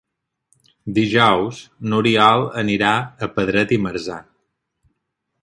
[0.95, 1.59] Dijous
[1.91, 4.19] n'Oriol anirà a Pedret i Marzà.